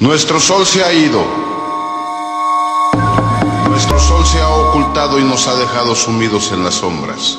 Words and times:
Nuestro 0.00 0.40
sol 0.40 0.66
se 0.66 0.82
ha 0.82 0.94
ido. 0.94 1.22
Nuestro 3.68 4.00
sol 4.00 4.24
se 4.24 4.40
ha 4.40 4.48
ocultado 4.48 5.18
y 5.18 5.24
nos 5.24 5.46
ha 5.46 5.54
dejado 5.56 5.94
sumidos 5.94 6.52
en 6.52 6.64
las 6.64 6.76
sombras. 6.76 7.38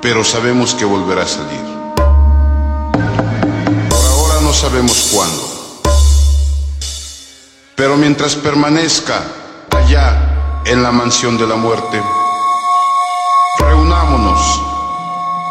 Pero 0.00 0.24
sabemos 0.24 0.74
que 0.74 0.86
volverá 0.86 1.24
a 1.24 1.26
salir. 1.26 1.60
Por 3.90 4.06
ahora 4.06 4.40
no 4.40 4.54
sabemos 4.54 5.10
cuándo. 5.12 5.42
Pero 7.76 7.98
mientras 7.98 8.34
permanezca 8.34 9.24
allá 9.70 10.62
en 10.64 10.82
la 10.82 10.92
mansión 10.92 11.36
de 11.36 11.46
la 11.46 11.56
muerte, 11.56 12.02
reunámonos, 13.58 14.62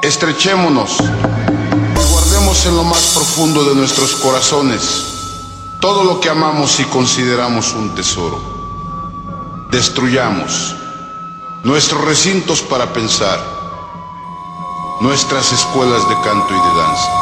estrechémonos 0.01 0.97
en 2.65 2.75
lo 2.75 2.83
más 2.83 3.13
profundo 3.15 3.63
de 3.63 3.75
nuestros 3.75 4.15
corazones 4.15 5.11
todo 5.79 6.03
lo 6.03 6.19
que 6.19 6.29
amamos 6.29 6.79
y 6.79 6.83
consideramos 6.85 7.73
un 7.73 7.95
tesoro. 7.95 8.39
Destruyamos 9.71 10.75
nuestros 11.63 12.01
recintos 12.05 12.61
para 12.61 12.93
pensar, 12.93 13.39
nuestras 14.99 15.51
escuelas 15.51 16.07
de 16.07 16.15
canto 16.21 16.53
y 16.53 16.59
de 16.59 16.77
danza. 16.77 17.20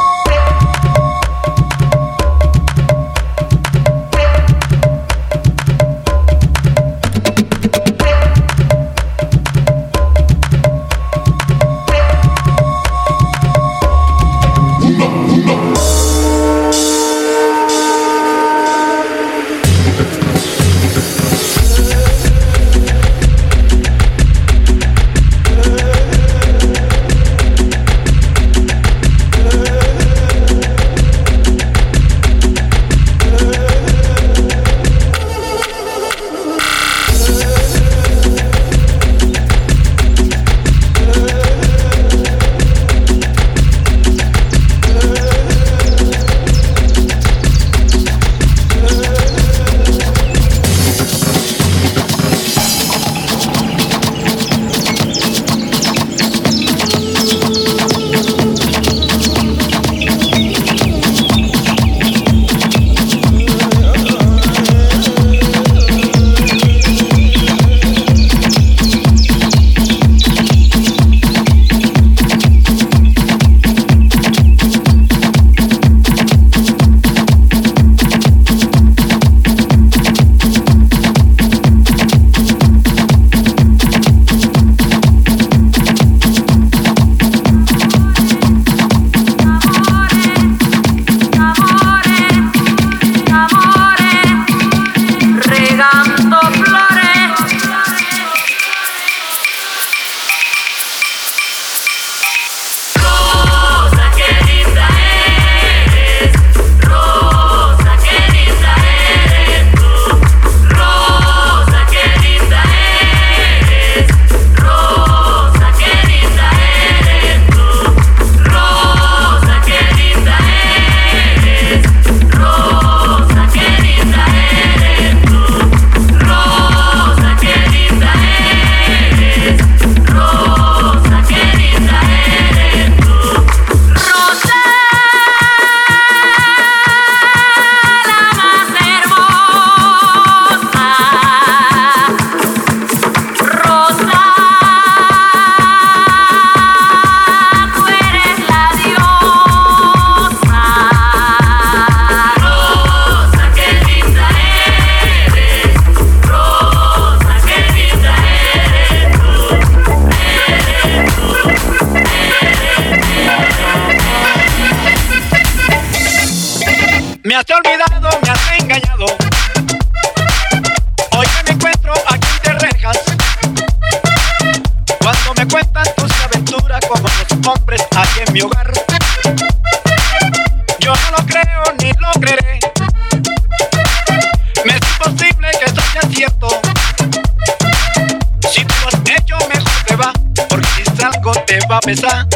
Vamos 191.70 191.86
a 191.86 192.24
querer. 192.24 192.29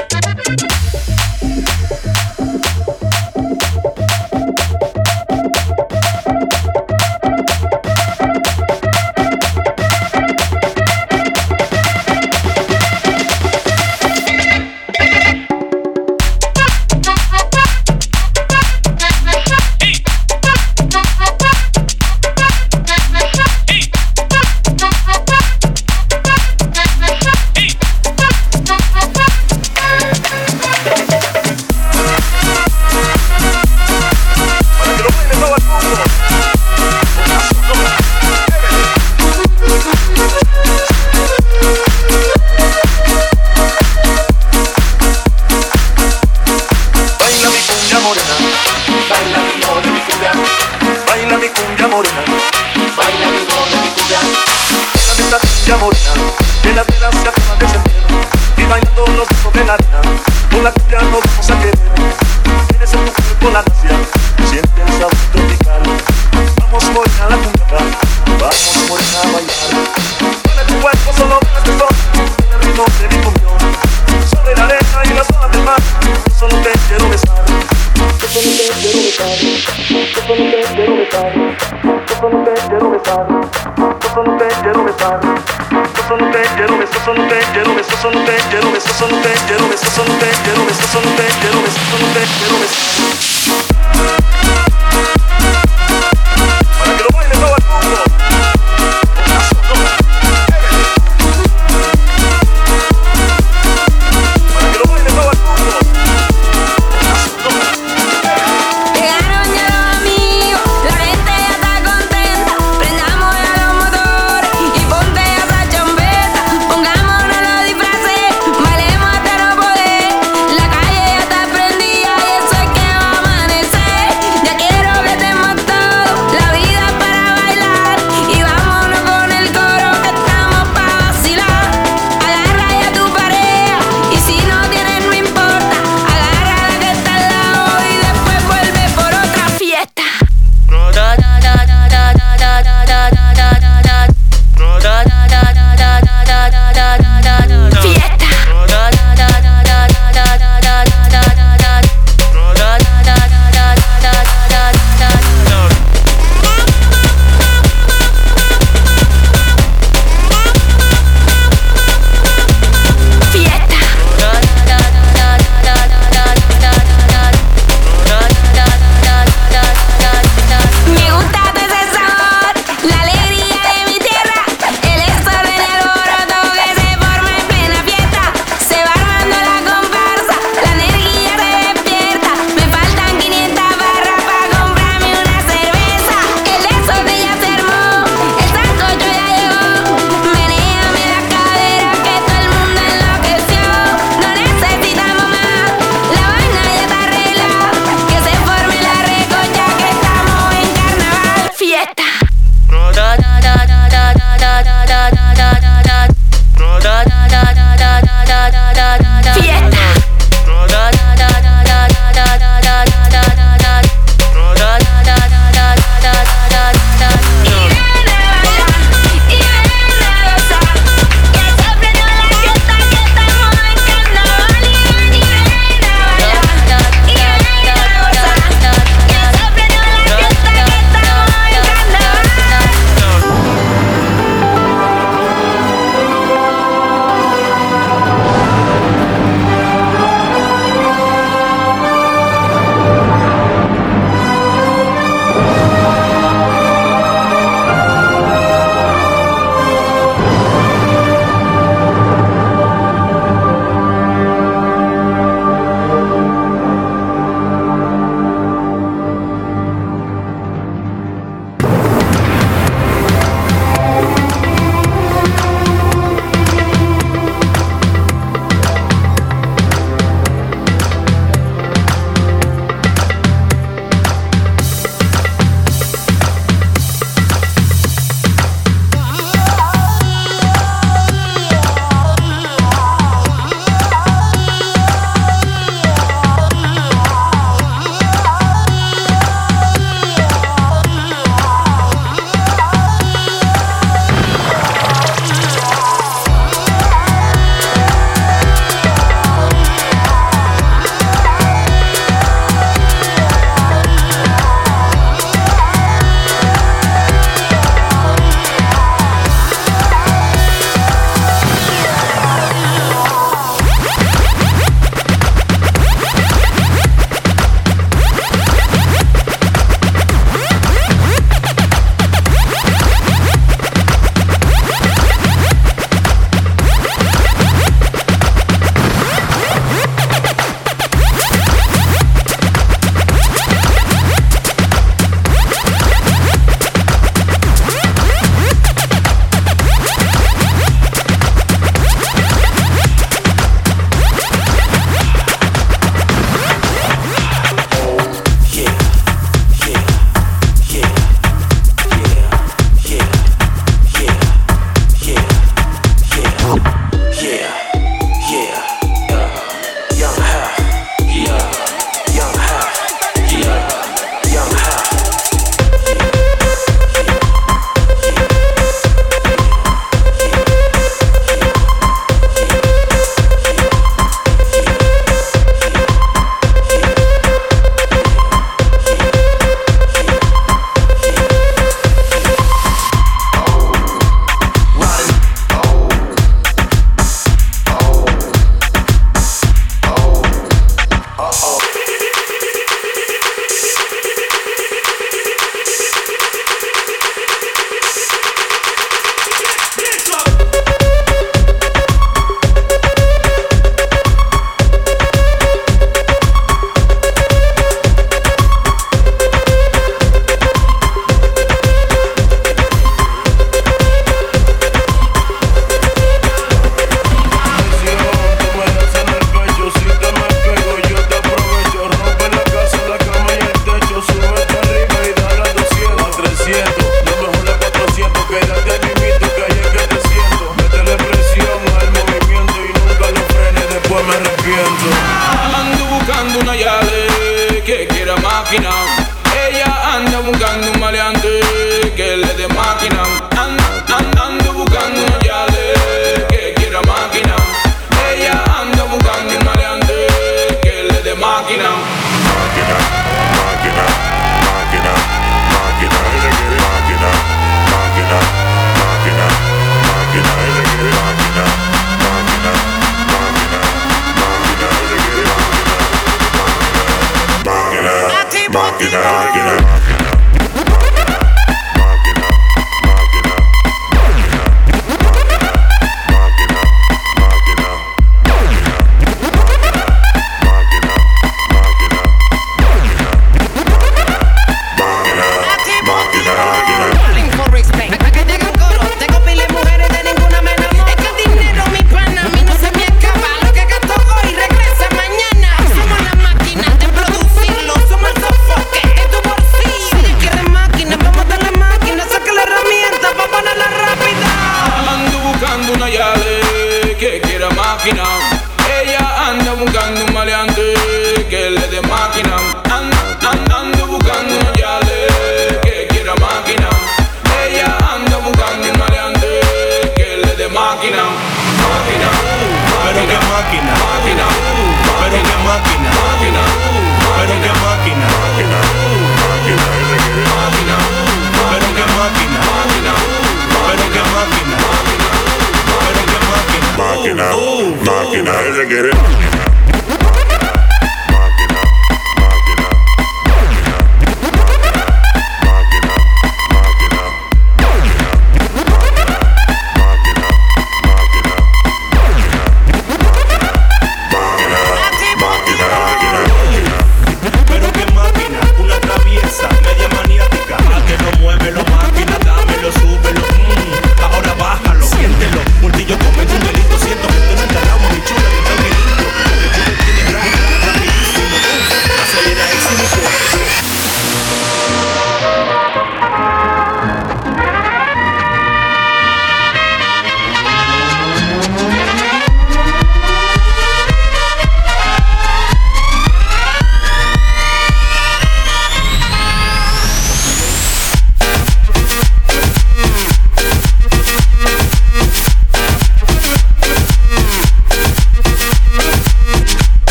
Bailemos 88.15 88.87
hasta 88.87 89.07
no 89.07 89.21
prendida 89.21 89.57
y 89.71 89.75
eso 89.75 90.24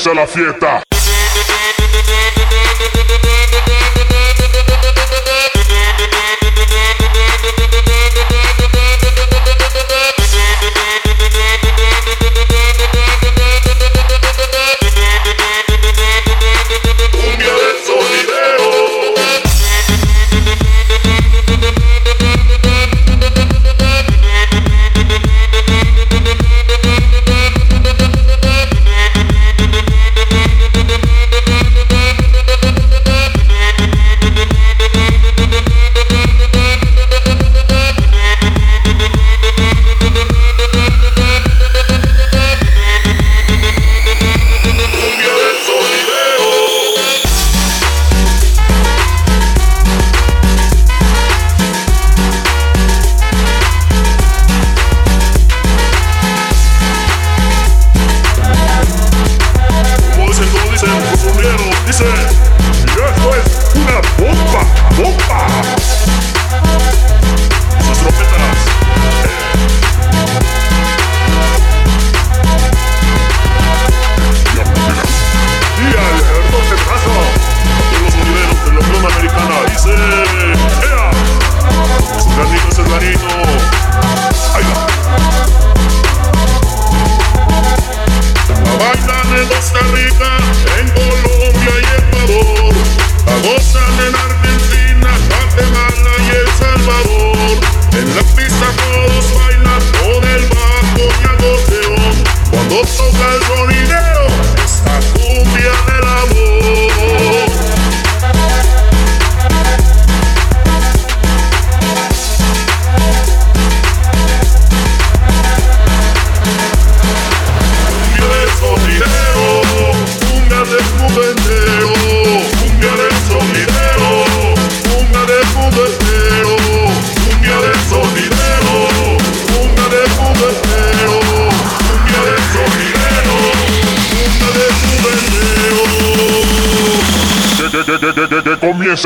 comienza 0.00 0.14
la 0.14 0.26
fiesta. 0.26 0.69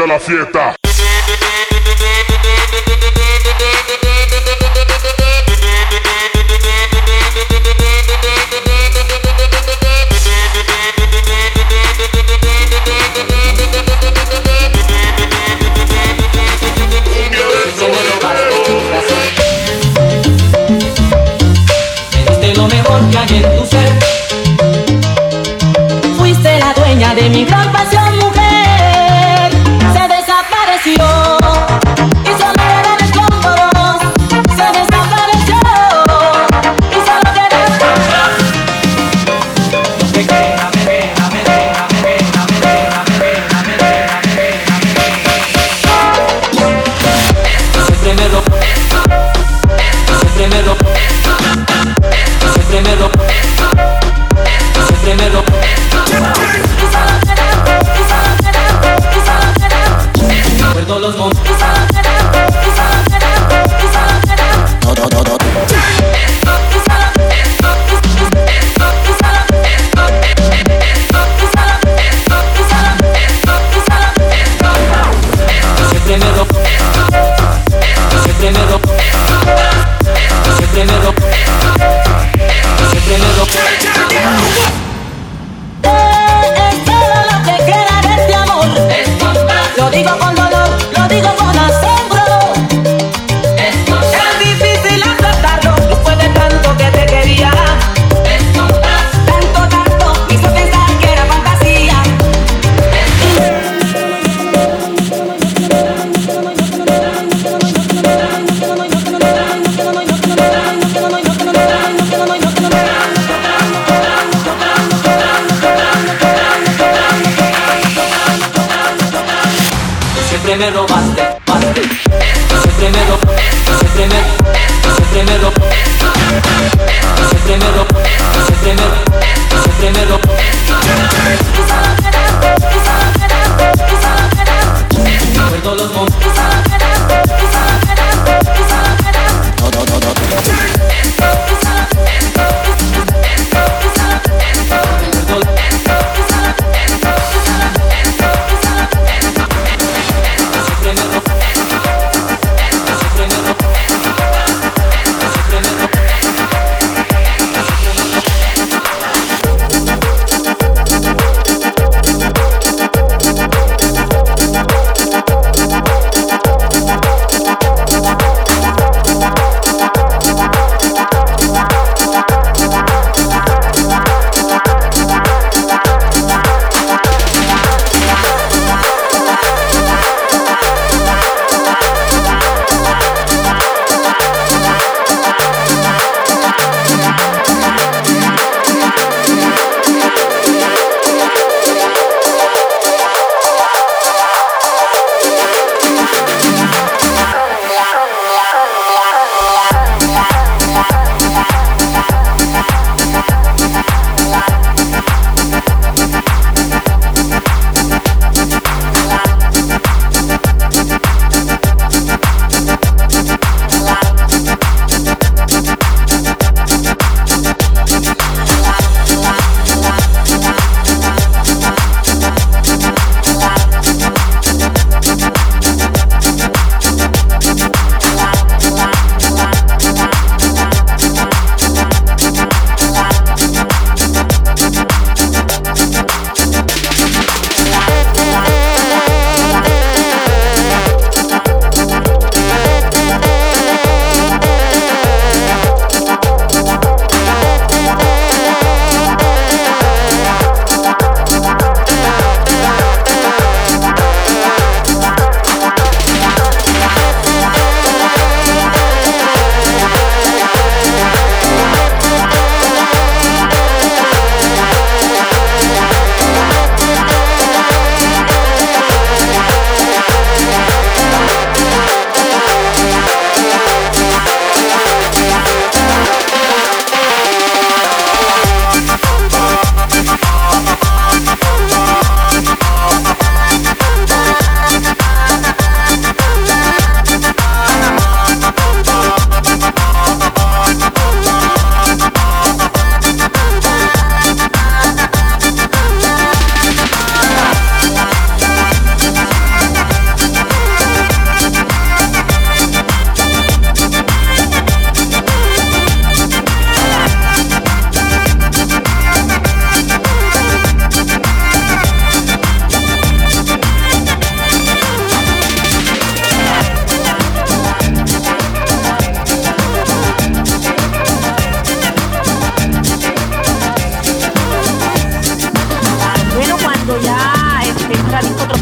La 0.07 0.19
fiesta. 0.19 0.64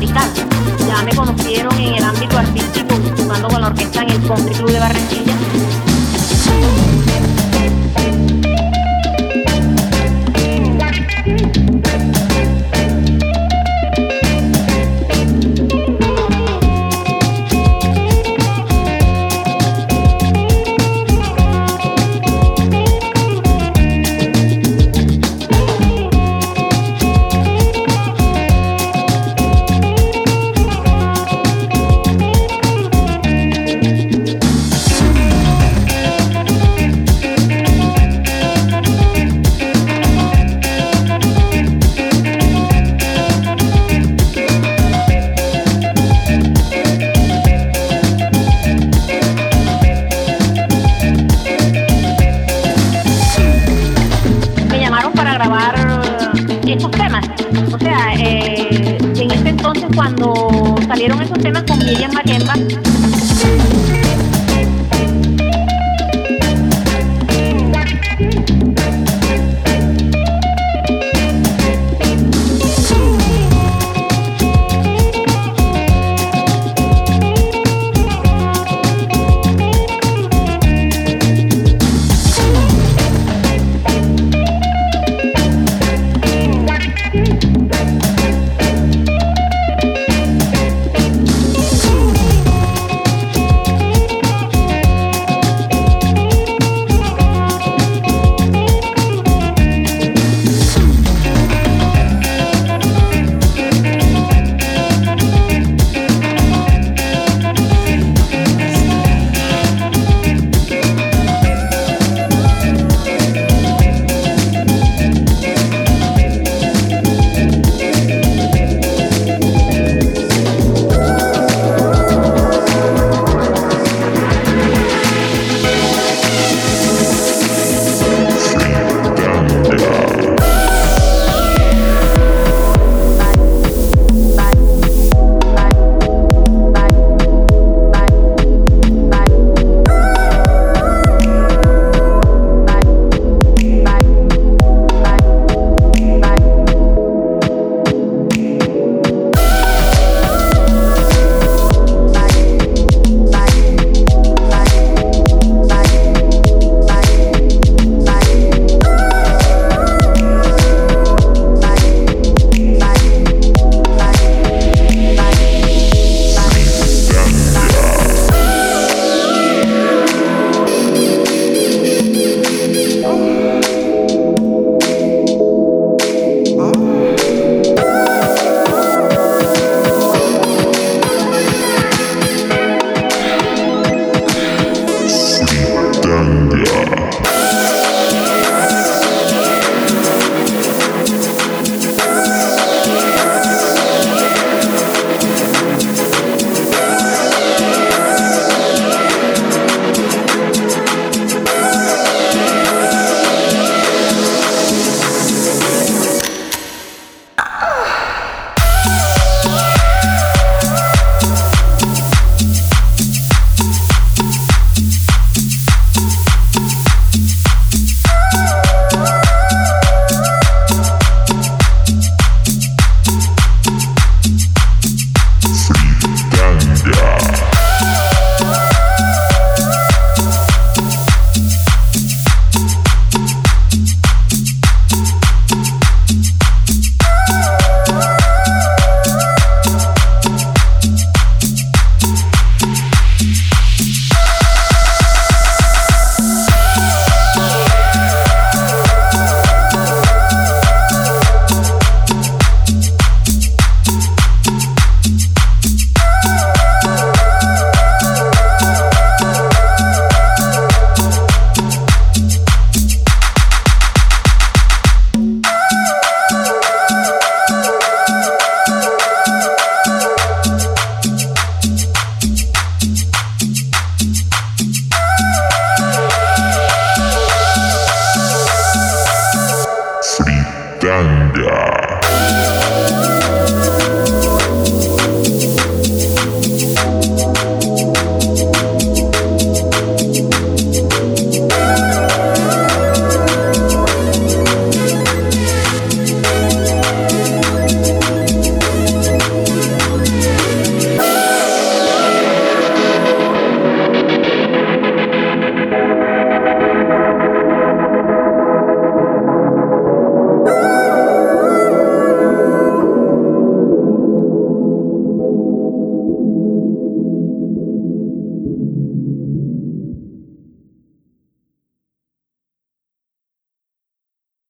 Ya 0.04 1.02
me 1.04 1.14
conocieron 1.14 1.72
en 1.78 1.94
el 1.94 2.02
ámbito 2.02 2.36
artístico, 2.36 2.96
jugando 3.16 3.46
con 3.46 3.60
la 3.60 3.68
orquesta 3.68 4.02
en 4.02 4.10
el 4.10 4.26
Country 4.26 4.54
Club 4.54 4.70
de 4.72 4.80
Barranquilla. 4.80 5.32